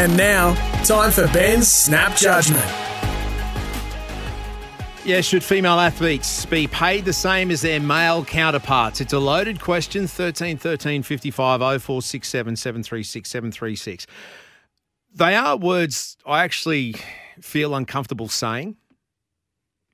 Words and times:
And 0.00 0.16
now, 0.16 0.54
time 0.82 1.10
for 1.10 1.26
Ben's 1.26 1.68
Snap 1.68 2.16
Judgment. 2.16 2.64
Yeah, 5.04 5.20
should 5.20 5.44
female 5.44 5.78
athletes 5.78 6.46
be 6.46 6.66
paid 6.68 7.04
the 7.04 7.12
same 7.12 7.50
as 7.50 7.60
their 7.60 7.80
male 7.80 8.24
counterparts? 8.24 9.02
It's 9.02 9.12
a 9.12 9.18
loaded 9.18 9.60
question. 9.60 10.06
13 10.06 10.56
13 10.56 11.02
55 11.02 11.60
0467 11.60 12.56
736 12.56 13.28
736. 13.28 14.06
They 15.12 15.34
are 15.34 15.58
words 15.58 16.16
I 16.24 16.44
actually 16.44 16.94
feel 17.42 17.74
uncomfortable 17.74 18.28
saying 18.28 18.78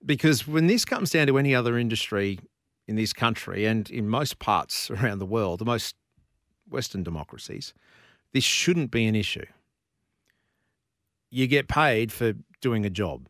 because 0.05 0.47
when 0.47 0.69
this 0.69 0.85
comes 0.85 1.11
down 1.11 1.27
to 1.27 1.37
any 1.37 1.53
other 1.53 1.77
industry 1.77 2.39
in 2.87 2.95
this 2.95 3.13
country 3.13 3.65
and 3.65 3.91
in 3.91 4.09
most 4.09 4.39
parts 4.39 4.89
around 4.93 5.19
the 5.19 5.27
world, 5.27 5.59
the 5.59 5.65
most 5.65 5.97
Western 6.71 7.03
democracies, 7.03 7.75
this 8.33 8.45
shouldn't 8.45 8.93
be 8.93 9.07
an 9.07 9.17
issue. 9.17 9.47
You 11.31 11.47
get 11.47 11.69
paid 11.69 12.13
for 12.13 12.35
doing 12.61 12.85
a 12.85 12.91
job, 12.91 13.29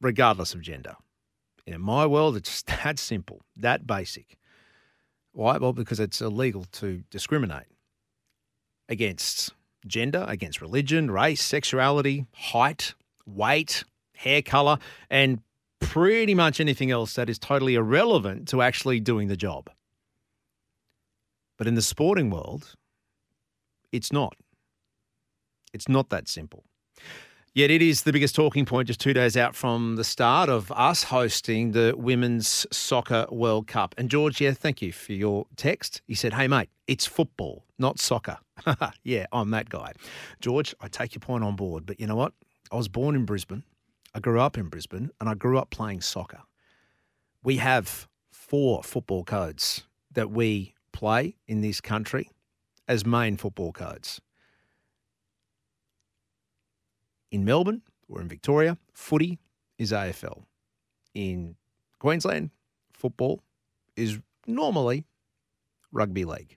regardless 0.00 0.54
of 0.54 0.60
gender. 0.60 0.94
In 1.66 1.80
my 1.80 2.06
world, 2.06 2.36
it's 2.36 2.62
that 2.82 2.98
simple, 2.98 3.42
that 3.56 3.86
basic. 3.86 4.36
Why? 5.32 5.58
Well, 5.58 5.72
because 5.72 6.00
it's 6.00 6.20
illegal 6.20 6.64
to 6.72 7.02
discriminate 7.10 7.66
against 8.88 9.52
gender, 9.86 10.24
against 10.28 10.60
religion, 10.60 11.10
race, 11.10 11.42
sexuality, 11.42 12.26
height, 12.34 12.94
weight, 13.26 13.84
hair 14.14 14.42
color, 14.42 14.78
and 15.08 15.40
pretty 15.80 16.34
much 16.34 16.60
anything 16.60 16.90
else 16.90 17.14
that 17.14 17.30
is 17.30 17.38
totally 17.38 17.74
irrelevant 17.74 18.48
to 18.48 18.60
actually 18.60 19.00
doing 19.00 19.28
the 19.28 19.36
job. 19.36 19.70
But 21.56 21.66
in 21.66 21.74
the 21.74 21.82
sporting 21.82 22.30
world, 22.30 22.74
it's 23.92 24.12
not. 24.12 24.34
It's 25.72 25.88
not 25.88 26.10
that 26.10 26.28
simple. 26.28 26.64
Yet 27.52 27.72
it 27.72 27.82
is 27.82 28.02
the 28.02 28.12
biggest 28.12 28.36
talking 28.36 28.64
point 28.64 28.86
just 28.86 29.00
two 29.00 29.12
days 29.12 29.36
out 29.36 29.56
from 29.56 29.96
the 29.96 30.04
start 30.04 30.48
of 30.48 30.70
us 30.70 31.02
hosting 31.02 31.72
the 31.72 31.94
Women's 31.96 32.64
Soccer 32.70 33.26
World 33.28 33.66
Cup. 33.66 33.92
And 33.98 34.08
George, 34.08 34.40
yeah, 34.40 34.52
thank 34.52 34.80
you 34.80 34.92
for 34.92 35.14
your 35.14 35.46
text. 35.56 36.00
He 36.06 36.14
said, 36.14 36.32
Hey, 36.32 36.46
mate, 36.46 36.70
it's 36.86 37.06
football, 37.06 37.64
not 37.76 37.98
soccer. 37.98 38.38
yeah, 39.02 39.26
I'm 39.32 39.50
that 39.50 39.68
guy. 39.68 39.94
George, 40.40 40.76
I 40.80 40.86
take 40.86 41.12
your 41.12 41.20
point 41.20 41.42
on 41.42 41.56
board, 41.56 41.86
but 41.86 41.98
you 41.98 42.06
know 42.06 42.14
what? 42.14 42.34
I 42.70 42.76
was 42.76 42.86
born 42.86 43.16
in 43.16 43.24
Brisbane, 43.24 43.64
I 44.14 44.20
grew 44.20 44.40
up 44.40 44.56
in 44.56 44.68
Brisbane, 44.68 45.10
and 45.18 45.28
I 45.28 45.34
grew 45.34 45.58
up 45.58 45.70
playing 45.70 46.02
soccer. 46.02 46.42
We 47.42 47.56
have 47.56 48.06
four 48.30 48.84
football 48.84 49.24
codes 49.24 49.88
that 50.12 50.30
we 50.30 50.74
play 50.92 51.34
in 51.48 51.62
this 51.62 51.80
country 51.80 52.30
as 52.86 53.04
main 53.04 53.36
football 53.36 53.72
codes. 53.72 54.20
In 57.30 57.44
Melbourne 57.44 57.82
or 58.08 58.20
in 58.20 58.28
Victoria, 58.28 58.78
footy 58.92 59.38
is 59.78 59.92
AFL. 59.92 60.44
In 61.14 61.56
Queensland, 61.98 62.50
football 62.92 63.40
is 63.96 64.18
normally 64.46 65.04
rugby 65.92 66.24
league. 66.24 66.56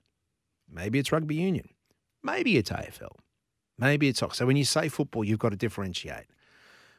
Maybe 0.69 0.99
it's 0.99 1.11
rugby 1.11 1.35
union. 1.35 1.69
Maybe 2.23 2.57
it's 2.57 2.69
AFL. 2.69 3.15
Maybe 3.77 4.07
it's 4.07 4.19
soccer. 4.19 4.35
So 4.35 4.45
when 4.45 4.55
you 4.55 4.65
say 4.65 4.87
football, 4.89 5.23
you've 5.23 5.39
got 5.39 5.49
to 5.49 5.57
differentiate. 5.57 6.25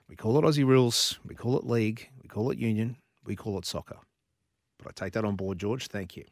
We 0.08 0.16
call 0.16 0.38
it 0.38 0.42
Aussie 0.42 0.66
rules. 0.66 1.18
We 1.26 1.34
call 1.34 1.58
it 1.58 1.64
league. 1.64 2.08
We 2.22 2.28
call 2.28 2.50
it 2.50 2.58
union. 2.58 2.96
We 3.24 3.36
call 3.36 3.58
it 3.58 3.64
soccer. 3.64 3.96
But 4.78 4.88
I 4.88 5.04
take 5.04 5.14
that 5.14 5.24
on 5.24 5.36
board, 5.36 5.58
George. 5.58 5.86
Thank 5.86 6.16
you. 6.16 6.24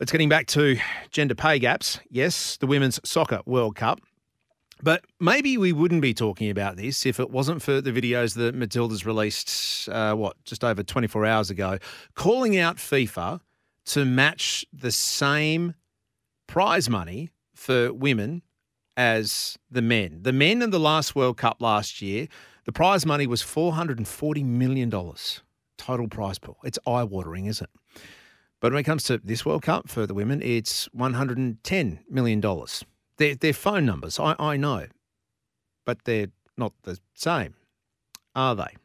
Let's 0.00 0.12
getting 0.12 0.28
back 0.28 0.46
to 0.48 0.78
gender 1.10 1.34
pay 1.34 1.58
gaps. 1.58 2.00
Yes, 2.08 2.56
the 2.56 2.66
Women's 2.66 3.00
Soccer 3.04 3.40
World 3.44 3.76
Cup. 3.76 4.00
But 4.82 5.04
maybe 5.18 5.58
we 5.58 5.72
wouldn't 5.72 6.02
be 6.02 6.14
talking 6.14 6.50
about 6.50 6.76
this 6.76 7.04
if 7.04 7.18
it 7.18 7.30
wasn't 7.30 7.62
for 7.62 7.80
the 7.80 7.90
videos 7.90 8.34
that 8.36 8.54
Matilda's 8.54 9.04
released, 9.04 9.88
uh, 9.88 10.14
what, 10.14 10.42
just 10.44 10.62
over 10.62 10.82
24 10.82 11.26
hours 11.26 11.50
ago, 11.50 11.78
calling 12.14 12.56
out 12.56 12.76
FIFA 12.76 13.40
to 13.86 14.04
match 14.04 14.64
the 14.72 14.92
same 14.92 15.74
prize 16.46 16.88
money 16.88 17.30
for 17.54 17.92
women 17.92 18.42
as 18.96 19.58
the 19.70 19.82
men. 19.82 20.20
The 20.22 20.32
men 20.32 20.62
in 20.62 20.70
the 20.70 20.80
last 20.80 21.16
World 21.16 21.38
Cup 21.38 21.60
last 21.60 22.02
year, 22.02 22.28
the 22.64 22.72
prize 22.72 23.06
money 23.06 23.26
was 23.26 23.42
$440 23.42 24.44
million 24.44 24.90
total 25.78 26.08
prize 26.08 26.38
pool. 26.38 26.58
It's 26.64 26.78
eye 26.86 27.04
watering, 27.04 27.46
isn't 27.46 27.64
it? 27.64 28.02
But 28.60 28.72
when 28.72 28.80
it 28.80 28.84
comes 28.84 29.04
to 29.04 29.18
this 29.18 29.46
World 29.46 29.62
Cup 29.62 29.88
for 29.88 30.06
the 30.06 30.14
women, 30.14 30.42
it's 30.42 30.88
$110 30.88 31.98
million. 32.10 32.40
They're, 33.18 33.34
they're 33.34 33.52
phone 33.52 33.84
numbers, 33.84 34.18
I, 34.18 34.34
I 34.38 34.56
know, 34.56 34.86
but 35.84 36.04
they're 36.04 36.28
not 36.56 36.72
the 36.82 36.98
same, 37.14 37.54
are 38.34 38.54
they? 38.54 38.76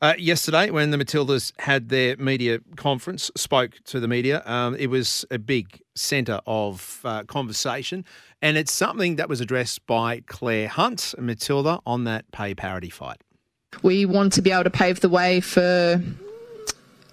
Uh, 0.00 0.14
yesterday, 0.18 0.68
when 0.68 0.90
the 0.90 0.96
Matildas 0.96 1.52
had 1.60 1.88
their 1.88 2.16
media 2.16 2.58
conference, 2.74 3.30
spoke 3.36 3.78
to 3.84 4.00
the 4.00 4.08
media, 4.08 4.42
um, 4.46 4.74
it 4.74 4.88
was 4.88 5.24
a 5.30 5.38
big 5.38 5.80
centre 5.94 6.40
of 6.44 7.00
uh, 7.04 7.22
conversation, 7.22 8.04
and 8.40 8.56
it's 8.56 8.72
something 8.72 9.14
that 9.14 9.28
was 9.28 9.40
addressed 9.40 9.86
by 9.86 10.20
Clare 10.26 10.66
Hunt, 10.66 11.14
Matilda, 11.18 11.78
on 11.86 12.02
that 12.02 12.28
pay 12.32 12.52
parity 12.52 12.90
fight. 12.90 13.22
We 13.82 14.04
want 14.04 14.32
to 14.32 14.42
be 14.42 14.50
able 14.50 14.64
to 14.64 14.70
pave 14.70 15.00
the 15.00 15.08
way 15.08 15.40
for 15.40 16.02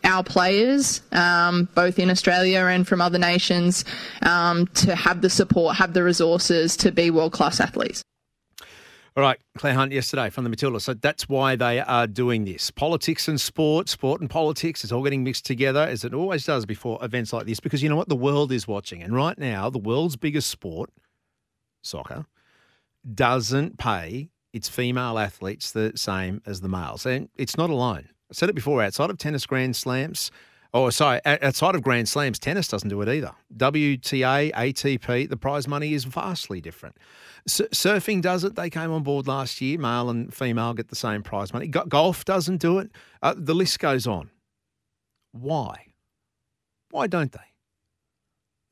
our 0.09 0.23
players, 0.23 1.01
um, 1.11 1.69
both 1.75 1.99
in 1.99 2.09
Australia 2.09 2.61
and 2.61 2.87
from 2.87 2.99
other 2.99 3.19
nations, 3.19 3.85
um, 4.23 4.67
to 4.67 4.95
have 4.95 5.21
the 5.21 5.29
support, 5.29 5.75
have 5.77 5.93
the 5.93 6.03
resources 6.03 6.75
to 6.77 6.91
be 6.91 7.11
world 7.11 7.31
class 7.31 7.59
athletes. 7.59 8.03
All 9.15 9.23
right, 9.23 9.39
Clare 9.57 9.73
Hunt 9.73 9.91
yesterday 9.91 10.29
from 10.29 10.45
the 10.45 10.49
Matilda. 10.49 10.79
So 10.79 10.93
that's 10.93 11.27
why 11.27 11.55
they 11.55 11.79
are 11.79 12.07
doing 12.07 12.45
this. 12.45 12.71
Politics 12.71 13.27
and 13.27 13.39
sport, 13.39 13.89
sport 13.89 14.21
and 14.21 14.29
politics, 14.29 14.83
it's 14.83 14.93
all 14.93 15.03
getting 15.03 15.23
mixed 15.23 15.45
together 15.45 15.81
as 15.81 16.03
it 16.03 16.13
always 16.13 16.45
does 16.45 16.65
before 16.65 17.03
events 17.03 17.33
like 17.33 17.45
this 17.45 17.59
because 17.59 17.83
you 17.83 17.89
know 17.89 17.95
what? 17.95 18.07
The 18.07 18.15
world 18.15 18.51
is 18.51 18.67
watching. 18.67 19.03
And 19.03 19.13
right 19.13 19.37
now, 19.37 19.69
the 19.69 19.79
world's 19.79 20.15
biggest 20.15 20.49
sport, 20.49 20.89
soccer, 21.81 22.25
doesn't 23.13 23.77
pay 23.77 24.29
its 24.53 24.69
female 24.69 25.17
athletes 25.17 25.71
the 25.71 25.93
same 25.95 26.41
as 26.45 26.61
the 26.61 26.69
males. 26.69 27.05
And 27.05 27.29
it's 27.35 27.57
not 27.57 27.69
alone. 27.69 28.09
I 28.29 28.33
said 28.33 28.49
it 28.49 28.55
before, 28.55 28.81
outside 28.83 29.09
of 29.09 29.17
tennis 29.17 29.45
Grand 29.45 29.75
Slams, 29.75 30.31
Oh, 30.71 30.89
sorry. 30.91 31.19
Outside 31.25 31.73
of 31.73 31.81
Grand 31.81 32.07
Slams, 32.07 32.37
tennis 32.37 32.67
doesn't 32.67 32.89
do 32.89 33.01
it 33.01 33.09
either. 33.09 33.31
WTA, 33.57 34.51
ATP, 34.53 35.27
the 35.27 35.37
prize 35.37 35.67
money 35.67 35.93
is 35.93 36.03
vastly 36.03 36.61
different. 36.61 36.95
S- 37.47 37.61
surfing 37.71 38.21
does 38.21 38.43
it. 38.43 38.55
They 38.55 38.69
came 38.69 38.91
on 38.91 39.01
board 39.01 39.25
last 39.25 39.61
year. 39.61 39.79
Male 39.79 40.11
and 40.11 40.31
female 40.31 40.75
get 40.75 40.89
the 40.89 40.95
same 40.95 41.23
prize 41.23 41.53
money. 41.53 41.67
G- 41.67 41.79
golf 41.87 42.23
doesn't 42.23 42.57
do 42.57 42.77
it. 42.77 42.91
Uh, 43.23 43.33
the 43.35 43.55
list 43.55 43.79
goes 43.79 44.05
on. 44.05 44.29
Why? 45.31 45.87
Why 46.91 47.07
don't 47.07 47.31
they? 47.31 47.39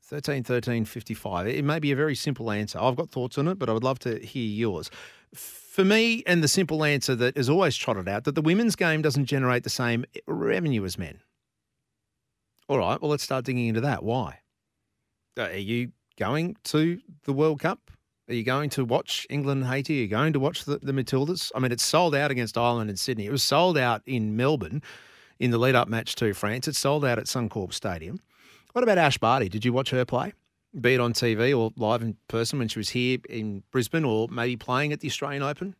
13 0.04 0.44
13 0.44 0.84
55. 0.84 1.48
It 1.48 1.64
may 1.64 1.80
be 1.80 1.90
a 1.90 1.96
very 1.96 2.14
simple 2.14 2.50
answer. 2.52 2.78
I've 2.80 2.96
got 2.96 3.10
thoughts 3.10 3.38
on 3.38 3.48
it, 3.48 3.58
but 3.58 3.68
I 3.68 3.72
would 3.72 3.84
love 3.84 3.98
to 4.00 4.24
hear 4.24 4.48
yours. 4.48 4.88
For 5.34 5.84
me, 5.84 6.22
and 6.26 6.42
the 6.42 6.48
simple 6.48 6.84
answer 6.84 7.14
that 7.14 7.36
is 7.36 7.48
always 7.48 7.76
trotted 7.76 8.08
out 8.08 8.24
that 8.24 8.34
the 8.34 8.42
women's 8.42 8.76
game 8.76 9.02
doesn't 9.02 9.26
generate 9.26 9.62
the 9.64 9.70
same 9.70 10.04
revenue 10.26 10.84
as 10.84 10.98
men. 10.98 11.20
All 12.68 12.78
right, 12.78 13.00
well, 13.00 13.10
let's 13.10 13.22
start 13.22 13.44
digging 13.44 13.66
into 13.66 13.80
that. 13.82 14.02
Why? 14.02 14.40
Uh, 15.38 15.42
are 15.42 15.56
you 15.56 15.92
going 16.18 16.56
to 16.64 17.00
the 17.24 17.32
World 17.32 17.60
Cup? 17.60 17.90
Are 18.28 18.34
you 18.34 18.42
going 18.42 18.68
to 18.70 18.84
watch 18.84 19.26
England 19.30 19.62
and 19.62 19.70
Haiti? 19.70 20.00
Are 20.00 20.02
you 20.02 20.08
going 20.08 20.34
to 20.34 20.40
watch 20.40 20.64
the, 20.64 20.78
the 20.78 20.92
Matildas? 20.92 21.50
I 21.54 21.60
mean, 21.60 21.72
it's 21.72 21.84
sold 21.84 22.14
out 22.14 22.30
against 22.30 22.58
Ireland 22.58 22.90
and 22.90 22.98
Sydney. 22.98 23.26
It 23.26 23.32
was 23.32 23.42
sold 23.42 23.78
out 23.78 24.02
in 24.04 24.36
Melbourne 24.36 24.82
in 25.38 25.50
the 25.50 25.58
lead 25.58 25.74
up 25.74 25.88
match 25.88 26.14
to 26.16 26.34
France. 26.34 26.68
It's 26.68 26.78
sold 26.78 27.04
out 27.04 27.18
at 27.18 27.24
Suncorp 27.24 27.72
Stadium. 27.72 28.20
What 28.72 28.82
about 28.82 28.98
Ash 28.98 29.16
Barty? 29.16 29.48
Did 29.48 29.64
you 29.64 29.72
watch 29.72 29.90
her 29.90 30.04
play? 30.04 30.34
Be 30.78 30.94
it 30.94 31.00
on 31.00 31.12
TV 31.12 31.56
or 31.58 31.72
live 31.76 32.02
in 32.02 32.16
person 32.28 32.58
when 32.58 32.68
she 32.68 32.78
was 32.78 32.90
here 32.90 33.18
in 33.28 33.62
Brisbane 33.70 34.04
or 34.04 34.28
maybe 34.28 34.56
playing 34.56 34.92
at 34.92 35.00
the 35.00 35.08
Australian 35.08 35.42
Open? 35.42 35.74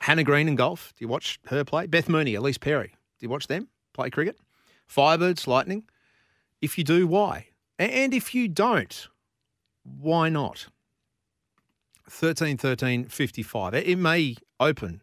Hannah 0.00 0.24
Green 0.24 0.48
in 0.48 0.54
golf. 0.54 0.92
Do 0.96 1.04
you 1.04 1.08
watch 1.08 1.40
her 1.46 1.64
play? 1.64 1.86
Beth 1.86 2.08
Mooney, 2.08 2.34
Ellyse 2.34 2.60
Perry. 2.60 2.88
Do 2.88 3.26
you 3.26 3.30
watch 3.30 3.46
them 3.46 3.68
play 3.94 4.10
cricket? 4.10 4.38
Firebirds, 4.88 5.46
Lightning. 5.46 5.84
If 6.60 6.78
you 6.78 6.84
do, 6.84 7.06
why? 7.06 7.48
And 7.78 8.12
if 8.12 8.34
you 8.34 8.48
don't, 8.48 9.08
why 9.82 10.28
not? 10.28 10.68
13 12.10 12.56
13 12.56 13.04
55. 13.06 13.74
It 13.74 13.98
may 13.98 14.36
open 14.60 15.02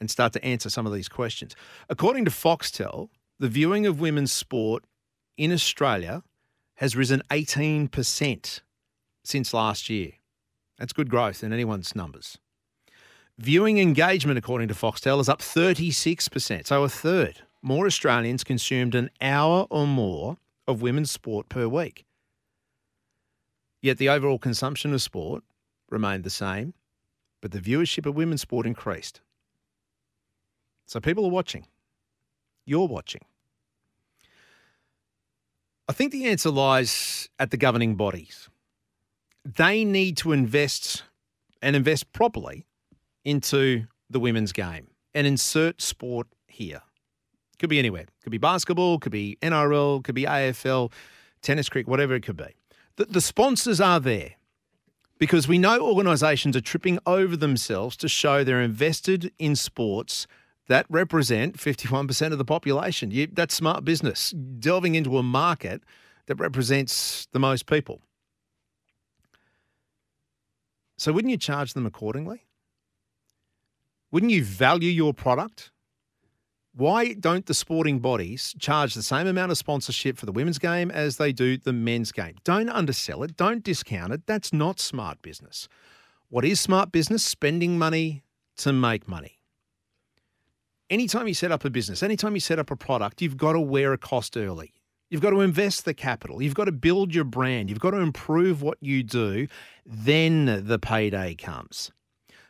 and 0.00 0.10
start 0.10 0.32
to 0.34 0.44
answer 0.44 0.70
some 0.70 0.86
of 0.86 0.92
these 0.92 1.08
questions. 1.08 1.54
According 1.88 2.24
to 2.26 2.30
Foxtel, 2.30 3.08
the 3.38 3.48
viewing 3.48 3.86
of 3.86 4.00
women's 4.00 4.32
sport 4.32 4.84
in 5.36 5.52
Australia 5.52 6.22
has 6.76 6.96
risen 6.96 7.22
18% 7.30 8.60
since 9.26 9.54
last 9.54 9.90
year. 9.90 10.12
That's 10.78 10.92
good 10.92 11.10
growth 11.10 11.42
in 11.42 11.52
anyone's 11.52 11.94
numbers. 11.94 12.38
Viewing 13.38 13.78
engagement, 13.78 14.38
according 14.38 14.68
to 14.68 14.74
Foxtel, 14.74 15.20
is 15.20 15.28
up 15.28 15.40
36%, 15.40 16.66
so 16.66 16.84
a 16.84 16.88
third. 16.88 17.42
More 17.62 17.86
Australians 17.86 18.44
consumed 18.44 18.94
an 18.94 19.10
hour 19.20 19.66
or 19.70 19.86
more 19.86 20.38
of 20.66 20.82
women's 20.82 21.10
sport 21.10 21.48
per 21.48 21.68
week. 21.68 22.04
Yet 23.82 23.98
the 23.98 24.08
overall 24.08 24.38
consumption 24.38 24.94
of 24.94 25.02
sport 25.02 25.44
remained 25.90 26.24
the 26.24 26.30
same 26.30 26.74
but 27.40 27.52
the 27.52 27.60
viewership 27.60 28.06
of 28.06 28.16
women's 28.16 28.40
sport 28.40 28.66
increased. 28.66 29.20
So 30.86 30.98
people 30.98 31.24
are 31.24 31.30
watching. 31.30 31.66
You're 32.64 32.88
watching. 32.88 33.22
I 35.88 35.92
think 35.92 36.10
the 36.10 36.26
answer 36.26 36.50
lies 36.50 37.28
at 37.38 37.52
the 37.52 37.56
governing 37.56 37.94
bodies. 37.94 38.48
They 39.54 39.84
need 39.84 40.16
to 40.18 40.32
invest 40.32 41.04
and 41.62 41.76
invest 41.76 42.12
properly 42.12 42.66
into 43.24 43.86
the 44.10 44.18
women's 44.18 44.52
game 44.52 44.88
and 45.14 45.26
insert 45.26 45.80
sport 45.80 46.26
here. 46.48 46.82
Could 47.58 47.70
be 47.70 47.78
anywhere. 47.78 48.06
Could 48.22 48.32
be 48.32 48.38
basketball, 48.38 48.98
could 48.98 49.12
be 49.12 49.38
NRL, 49.42 50.02
could 50.02 50.16
be 50.16 50.24
AFL, 50.24 50.92
tennis, 51.42 51.68
cricket, 51.68 51.88
whatever 51.88 52.14
it 52.14 52.22
could 52.22 52.36
be. 52.36 52.54
The, 52.96 53.04
the 53.04 53.20
sponsors 53.20 53.80
are 53.80 54.00
there 54.00 54.32
because 55.18 55.46
we 55.46 55.58
know 55.58 55.80
organisations 55.80 56.56
are 56.56 56.60
tripping 56.60 56.98
over 57.06 57.36
themselves 57.36 57.96
to 57.98 58.08
show 58.08 58.42
they're 58.42 58.60
invested 58.60 59.32
in 59.38 59.54
sports 59.54 60.26
that 60.68 60.86
represent 60.90 61.56
51% 61.56 62.32
of 62.32 62.38
the 62.38 62.44
population. 62.44 63.12
You, 63.12 63.28
that's 63.32 63.54
smart 63.54 63.84
business, 63.84 64.30
delving 64.30 64.96
into 64.96 65.16
a 65.16 65.22
market 65.22 65.82
that 66.26 66.34
represents 66.34 67.28
the 67.32 67.38
most 67.38 67.66
people. 67.66 68.00
So, 70.96 71.12
wouldn't 71.12 71.30
you 71.30 71.36
charge 71.36 71.74
them 71.74 71.86
accordingly? 71.86 72.46
Wouldn't 74.10 74.32
you 74.32 74.44
value 74.44 74.90
your 74.90 75.12
product? 75.12 75.70
Why 76.74 77.14
don't 77.14 77.46
the 77.46 77.54
sporting 77.54 78.00
bodies 78.00 78.54
charge 78.58 78.94
the 78.94 79.02
same 79.02 79.26
amount 79.26 79.50
of 79.50 79.58
sponsorship 79.58 80.18
for 80.18 80.26
the 80.26 80.32
women's 80.32 80.58
game 80.58 80.90
as 80.90 81.16
they 81.16 81.32
do 81.32 81.56
the 81.56 81.72
men's 81.72 82.12
game? 82.12 82.36
Don't 82.44 82.68
undersell 82.68 83.22
it, 83.22 83.36
don't 83.36 83.64
discount 83.64 84.12
it. 84.12 84.26
That's 84.26 84.52
not 84.52 84.78
smart 84.78 85.22
business. 85.22 85.68
What 86.28 86.44
is 86.44 86.60
smart 86.60 86.92
business? 86.92 87.24
Spending 87.24 87.78
money 87.78 88.22
to 88.56 88.72
make 88.72 89.08
money 89.08 89.36
anytime 90.90 91.28
you 91.28 91.34
set 91.34 91.52
up 91.52 91.64
a 91.64 91.70
business, 91.70 92.02
anytime 92.02 92.34
you 92.34 92.40
set 92.40 92.58
up 92.58 92.70
a 92.70 92.76
product, 92.76 93.22
you've 93.22 93.36
got 93.36 93.52
to 93.52 93.60
wear 93.60 93.92
a 93.92 93.98
cost 93.98 94.36
early. 94.36 94.72
You've 95.08 95.22
got 95.22 95.30
to 95.30 95.40
invest 95.40 95.84
the 95.84 95.94
capital. 95.94 96.42
You've 96.42 96.54
got 96.54 96.64
to 96.64 96.72
build 96.72 97.14
your 97.14 97.24
brand. 97.24 97.70
You've 97.70 97.78
got 97.78 97.92
to 97.92 97.98
improve 97.98 98.60
what 98.60 98.78
you 98.80 99.02
do. 99.02 99.46
Then 99.84 100.64
the 100.66 100.78
payday 100.78 101.34
comes. 101.34 101.92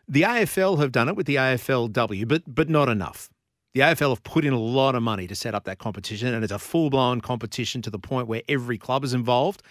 The 0.09 0.23
AFL 0.23 0.79
have 0.79 0.93
done 0.93 1.09
it 1.09 1.17
with 1.17 1.27
the 1.27 1.35
AFLW, 1.35 2.27
but 2.29 2.43
but 2.47 2.69
not 2.69 2.89
enough. 2.89 3.29
The 3.75 3.81
AFL 3.81 4.11
have 4.11 4.23
put 4.23 4.45
in 4.45 4.55
a 4.55 4.59
lot 4.59 4.95
of 4.95 5.03
money 5.03 5.27
to 5.27 5.35
set 5.35 5.55
up 5.55 5.65
that 5.65 5.79
competition, 5.79 6.33
and 6.33 6.43
it's 6.43 6.53
a 6.53 6.59
full 6.59 6.89
blown 6.89 7.21
competition 7.21 7.83
to 7.83 7.91
the 7.91 7.99
point 7.99 8.27
where 8.27 8.43
every 8.49 8.79
club 8.79 9.05
is 9.05 9.13
involved, 9.13 9.63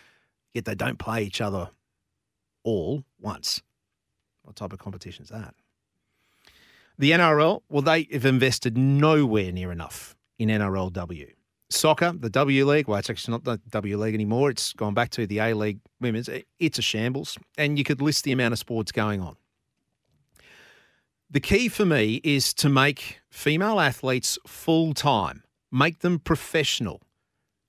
yet 0.54 0.66
they 0.66 0.76
don't 0.76 1.00
play 1.00 1.24
each 1.24 1.42
other 1.42 1.70
all 2.64 3.04
once. 3.20 3.64
What 4.44 4.56
type 4.56 4.74
of 4.74 4.80
competition 4.80 5.24
is 5.24 5.30
that? 5.30 5.56
The 7.00 7.12
NRL, 7.12 7.62
well, 7.68 7.82
they 7.82 8.08
have 8.12 8.26
invested 8.26 8.78
nowhere 8.78 9.52
near 9.52 9.72
enough 9.72 10.16
in 10.38 10.50
NRLW. 10.50 11.32
Soccer, 11.70 12.14
the 12.14 12.30
W 12.30 12.66
League, 12.66 12.88
well, 12.88 13.00
it's 13.00 13.10
actually 13.10 13.32
not 13.32 13.44
the 13.44 13.60
W 13.70 13.98
League 13.98 14.14
anymore. 14.14 14.50
It's 14.50 14.74
gone 14.74 14.94
back 14.94 15.10
to 15.12 15.26
the 15.26 15.40
A 15.40 15.54
League 15.54 15.80
women's. 16.00 16.30
It's 16.60 16.78
a 16.78 16.82
shambles. 16.82 17.38
And 17.58 17.78
you 17.78 17.84
could 17.84 18.02
list 18.02 18.24
the 18.24 18.32
amount 18.32 18.54
of 18.54 18.60
sports 18.60 18.92
going 18.92 19.22
on. 19.22 19.36
The 21.30 21.40
key 21.40 21.70
for 21.70 21.86
me 21.86 22.22
is 22.24 22.54
to 22.56 22.70
make 22.70 23.20
female 23.32 23.80
athletes 23.80 24.38
full 24.46 24.94
time, 24.94 25.44
make 25.72 26.00
them 26.00 26.20
professional. 26.20 27.02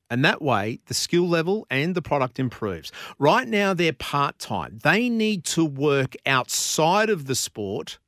And 0.08 0.25
that 0.25 0.40
way, 0.40 0.78
the 0.87 0.94
skill 0.94 1.26
level 1.26 1.66
and 1.69 1.94
the 1.94 2.02
product 2.02 2.38
improves. 2.38 2.92
Right 3.19 3.49
now, 3.49 3.75
they're 3.75 3.92
part 3.92 4.38
time. 4.38 4.78
They 4.84 5.08
need 5.08 5.44
to 5.46 5.64
work 5.64 6.14
outside 6.26 7.10
of 7.10 7.26
the 7.26 7.34
sport 7.34 7.99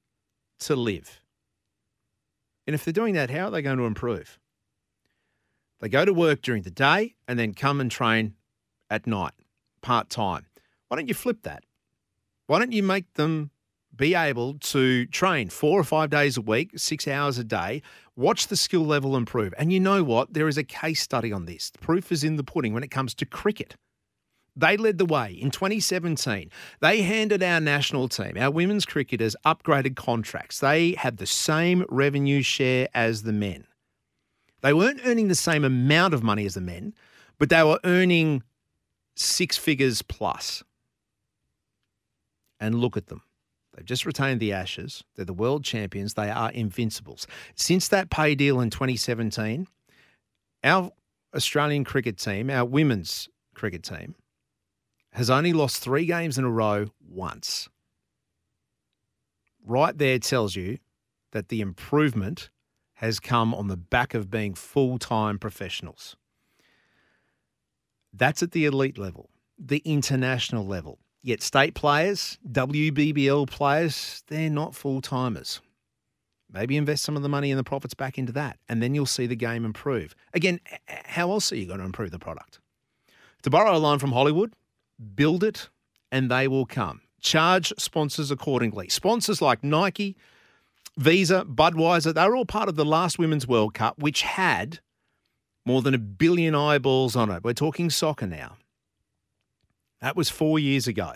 to 0.60 0.76
live. 0.76 1.20
And 2.66 2.74
if 2.74 2.84
they're 2.84 2.92
doing 2.92 3.14
that, 3.14 3.30
how 3.30 3.46
are 3.46 3.50
they 3.50 3.62
going 3.62 3.78
to 3.78 3.84
improve? 3.84 4.38
They 5.80 5.88
go 5.88 6.04
to 6.04 6.12
work 6.12 6.42
during 6.42 6.62
the 6.62 6.70
day 6.70 7.14
and 7.26 7.38
then 7.38 7.54
come 7.54 7.80
and 7.80 7.90
train 7.90 8.34
at 8.90 9.06
night, 9.06 9.32
part 9.80 10.10
time. 10.10 10.46
Why 10.88 10.96
don't 10.96 11.08
you 11.08 11.14
flip 11.14 11.42
that? 11.42 11.64
Why 12.46 12.58
don't 12.58 12.72
you 12.72 12.82
make 12.82 13.12
them 13.14 13.50
be 13.94 14.14
able 14.14 14.54
to 14.54 15.06
train 15.06 15.50
four 15.50 15.78
or 15.78 15.84
five 15.84 16.10
days 16.10 16.36
a 16.36 16.40
week, 16.40 16.72
six 16.76 17.06
hours 17.06 17.38
a 17.38 17.44
day, 17.44 17.82
watch 18.16 18.46
the 18.48 18.56
skill 18.56 18.84
level 18.84 19.16
improve? 19.16 19.54
And 19.58 19.72
you 19.72 19.80
know 19.80 20.02
what? 20.02 20.32
There 20.32 20.48
is 20.48 20.58
a 20.58 20.64
case 20.64 21.00
study 21.00 21.32
on 21.32 21.44
this. 21.44 21.70
The 21.70 21.78
proof 21.78 22.10
is 22.10 22.24
in 22.24 22.36
the 22.36 22.44
pudding 22.44 22.72
when 22.72 22.82
it 22.82 22.90
comes 22.90 23.14
to 23.14 23.26
cricket. 23.26 23.76
They 24.56 24.76
led 24.76 24.98
the 24.98 25.04
way 25.04 25.30
in 25.32 25.52
2017. 25.52 26.50
They 26.80 27.02
handed 27.02 27.44
our 27.44 27.60
national 27.60 28.08
team, 28.08 28.36
our 28.36 28.50
women's 28.50 28.84
cricketers, 28.84 29.36
upgraded 29.46 29.94
contracts. 29.94 30.58
They 30.58 30.94
had 30.94 31.18
the 31.18 31.26
same 31.26 31.84
revenue 31.88 32.42
share 32.42 32.88
as 32.92 33.22
the 33.22 33.32
men. 33.32 33.67
They 34.60 34.72
weren't 34.72 35.00
earning 35.04 35.28
the 35.28 35.34
same 35.34 35.64
amount 35.64 36.14
of 36.14 36.22
money 36.22 36.44
as 36.44 36.54
the 36.54 36.60
men, 36.60 36.94
but 37.38 37.48
they 37.48 37.62
were 37.62 37.80
earning 37.84 38.42
six 39.14 39.56
figures 39.56 40.02
plus. 40.02 40.62
And 42.60 42.74
look 42.76 42.96
at 42.96 43.06
them. 43.06 43.22
They've 43.74 43.86
just 43.86 44.04
retained 44.04 44.40
the 44.40 44.52
Ashes. 44.52 45.04
They're 45.14 45.24
the 45.24 45.32
world 45.32 45.64
champions. 45.64 46.14
They 46.14 46.30
are 46.30 46.50
invincibles. 46.50 47.28
Since 47.54 47.88
that 47.88 48.10
pay 48.10 48.34
deal 48.34 48.60
in 48.60 48.70
2017, 48.70 49.68
our 50.64 50.90
Australian 51.34 51.84
cricket 51.84 52.18
team, 52.18 52.50
our 52.50 52.64
women's 52.64 53.28
cricket 53.54 53.84
team, 53.84 54.16
has 55.12 55.30
only 55.30 55.52
lost 55.52 55.80
three 55.82 56.06
games 56.06 56.38
in 56.38 56.44
a 56.44 56.50
row 56.50 56.88
once. 57.08 57.68
Right 59.64 59.96
there 59.96 60.18
tells 60.18 60.56
you 60.56 60.78
that 61.32 61.48
the 61.48 61.60
improvement 61.60 62.50
has 62.98 63.20
come 63.20 63.54
on 63.54 63.68
the 63.68 63.76
back 63.76 64.12
of 64.12 64.28
being 64.28 64.54
full 64.54 64.98
time 64.98 65.38
professionals. 65.38 66.16
That's 68.12 68.42
at 68.42 68.50
the 68.50 68.64
elite 68.64 68.98
level, 68.98 69.30
the 69.56 69.78
international 69.84 70.66
level. 70.66 70.98
Yet 71.22 71.40
state 71.40 71.74
players, 71.74 72.38
WBBL 72.50 73.48
players, 73.48 74.24
they're 74.26 74.50
not 74.50 74.74
full 74.74 75.00
timers. 75.00 75.60
Maybe 76.52 76.76
invest 76.76 77.04
some 77.04 77.16
of 77.16 77.22
the 77.22 77.28
money 77.28 77.52
and 77.52 77.58
the 77.58 77.64
profits 77.64 77.94
back 77.94 78.18
into 78.18 78.32
that, 78.32 78.58
and 78.68 78.82
then 78.82 78.96
you'll 78.96 79.06
see 79.06 79.26
the 79.26 79.36
game 79.36 79.64
improve. 79.64 80.16
Again, 80.34 80.58
how 80.88 81.30
else 81.30 81.52
are 81.52 81.56
you 81.56 81.66
going 81.66 81.78
to 81.78 81.84
improve 81.84 82.10
the 82.10 82.18
product? 82.18 82.58
To 83.42 83.50
borrow 83.50 83.76
a 83.76 83.78
line 83.78 84.00
from 84.00 84.10
Hollywood, 84.10 84.54
build 85.14 85.44
it 85.44 85.68
and 86.10 86.28
they 86.28 86.48
will 86.48 86.66
come. 86.66 87.02
Charge 87.20 87.72
sponsors 87.78 88.32
accordingly. 88.32 88.88
Sponsors 88.88 89.40
like 89.40 89.62
Nike, 89.62 90.16
Visa, 90.98 91.44
Budweiser, 91.44 92.12
they 92.12 92.26
were 92.26 92.34
all 92.34 92.44
part 92.44 92.68
of 92.68 92.74
the 92.74 92.84
last 92.84 93.20
Women's 93.20 93.46
World 93.46 93.72
Cup, 93.72 94.02
which 94.02 94.22
had 94.22 94.80
more 95.64 95.80
than 95.80 95.94
a 95.94 95.98
billion 95.98 96.56
eyeballs 96.56 97.14
on 97.14 97.30
it. 97.30 97.44
We're 97.44 97.52
talking 97.52 97.88
soccer 97.88 98.26
now. 98.26 98.56
That 100.00 100.16
was 100.16 100.28
four 100.28 100.58
years 100.58 100.88
ago. 100.88 101.12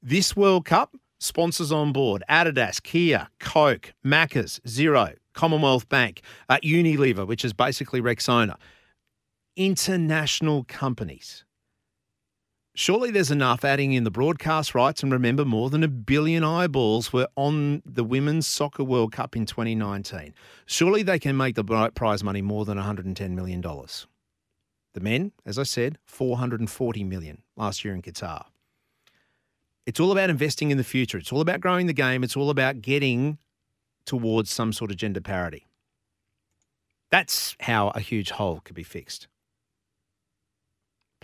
This 0.00 0.36
World 0.36 0.64
Cup, 0.64 0.94
sponsors 1.18 1.72
on 1.72 1.92
board 1.92 2.22
Adidas, 2.30 2.80
Kia, 2.80 3.28
Coke, 3.40 3.92
Macca's, 4.06 4.60
Xero, 4.66 5.16
Commonwealth 5.32 5.88
Bank, 5.88 6.22
uh, 6.48 6.58
Unilever, 6.62 7.26
which 7.26 7.44
is 7.44 7.52
basically 7.52 8.00
Rexona. 8.00 8.54
International 9.56 10.64
companies 10.64 11.44
Surely 12.76 13.12
there's 13.12 13.30
enough 13.30 13.64
adding 13.64 13.92
in 13.92 14.02
the 14.02 14.10
broadcast 14.10 14.74
rights, 14.74 15.04
and 15.04 15.12
remember, 15.12 15.44
more 15.44 15.70
than 15.70 15.84
a 15.84 15.88
billion 15.88 16.42
eyeballs 16.42 17.12
were 17.12 17.28
on 17.36 17.80
the 17.86 18.02
Women's 18.02 18.48
Soccer 18.48 18.82
World 18.82 19.12
Cup 19.12 19.36
in 19.36 19.46
2019. 19.46 20.34
Surely 20.66 21.04
they 21.04 21.20
can 21.20 21.36
make 21.36 21.54
the 21.54 21.90
prize 21.94 22.24
money 22.24 22.42
more 22.42 22.64
than 22.64 22.76
$110 22.76 23.30
million. 23.30 23.60
The 23.60 25.00
men, 25.00 25.30
as 25.46 25.56
I 25.56 25.62
said, 25.62 25.98
440 26.04 27.04
million 27.04 27.42
last 27.56 27.84
year 27.84 27.94
in 27.94 28.02
Qatar. 28.02 28.46
It's 29.86 30.00
all 30.00 30.10
about 30.10 30.30
investing 30.30 30.72
in 30.72 30.78
the 30.78 30.82
future. 30.82 31.18
It's 31.18 31.32
all 31.32 31.40
about 31.40 31.60
growing 31.60 31.86
the 31.86 31.92
game. 31.92 32.24
It's 32.24 32.36
all 32.36 32.50
about 32.50 32.82
getting 32.82 33.38
towards 34.04 34.50
some 34.50 34.72
sort 34.72 34.90
of 34.90 34.96
gender 34.96 35.20
parity. 35.20 35.66
That's 37.10 37.54
how 37.60 37.90
a 37.90 38.00
huge 38.00 38.30
hole 38.30 38.60
could 38.64 38.74
be 38.74 38.82
fixed. 38.82 39.28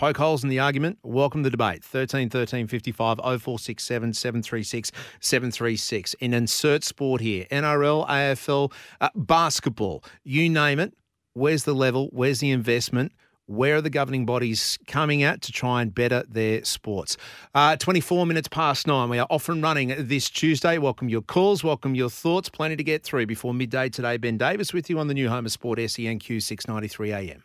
Poke 0.00 0.16
holes 0.16 0.42
in 0.42 0.48
the 0.48 0.58
argument. 0.58 0.98
Welcome 1.02 1.42
to 1.42 1.48
the 1.48 1.50
debate. 1.50 1.84
13 1.84 2.30
13 2.30 2.68
55 2.68 3.18
0467 3.18 4.14
736 4.14 4.92
736. 5.20 6.14
In 6.14 6.32
insert 6.32 6.84
sport 6.84 7.20
here 7.20 7.44
NRL, 7.50 8.08
AFL, 8.08 8.72
uh, 9.02 9.10
basketball, 9.14 10.02
you 10.24 10.48
name 10.48 10.78
it. 10.78 10.94
Where's 11.34 11.64
the 11.64 11.74
level? 11.74 12.08
Where's 12.12 12.40
the 12.40 12.50
investment? 12.50 13.12
Where 13.44 13.76
are 13.76 13.82
the 13.82 13.90
governing 13.90 14.24
bodies 14.24 14.78
coming 14.86 15.22
at 15.22 15.42
to 15.42 15.52
try 15.52 15.82
and 15.82 15.94
better 15.94 16.24
their 16.26 16.64
sports? 16.64 17.18
Uh, 17.54 17.76
24 17.76 18.24
minutes 18.24 18.48
past 18.48 18.86
nine. 18.86 19.10
We 19.10 19.18
are 19.18 19.26
off 19.28 19.50
and 19.50 19.62
running 19.62 19.92
this 19.98 20.30
Tuesday. 20.30 20.78
Welcome 20.78 21.10
your 21.10 21.20
calls. 21.20 21.62
Welcome 21.62 21.94
your 21.94 22.08
thoughts. 22.08 22.48
Plenty 22.48 22.76
to 22.76 22.84
get 22.84 23.02
through 23.02 23.26
before 23.26 23.52
midday 23.52 23.90
today. 23.90 24.16
Ben 24.16 24.38
Davis 24.38 24.72
with 24.72 24.88
you 24.88 24.98
on 24.98 25.08
the 25.08 25.14
new 25.14 25.28
home 25.28 25.44
of 25.44 25.52
sport, 25.52 25.78
SENQ 25.78 26.42
693 26.42 27.12
AM. 27.12 27.44